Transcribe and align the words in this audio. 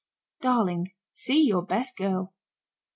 DARLING. 0.41 0.93
See 1.11 1.43
your 1.43 1.61
best 1.61 1.95
girl. 1.95 2.33